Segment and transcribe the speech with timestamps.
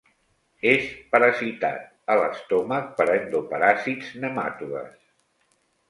[0.69, 5.01] És parasitat, a l'estómac, per endoparàsits nematodes.